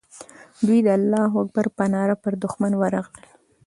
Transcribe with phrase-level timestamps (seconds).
[0.65, 3.25] دوی د الله اکبر په ناره پر دښمن ورغلل.